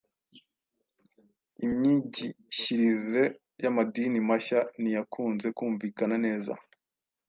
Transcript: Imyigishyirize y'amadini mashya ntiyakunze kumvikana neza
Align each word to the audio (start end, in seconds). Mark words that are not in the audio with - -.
Imyigishyirize 1.65 3.23
y'amadini 3.61 4.19
mashya 4.29 4.59
ntiyakunze 4.81 5.47
kumvikana 5.57 6.15
neza 6.25 6.53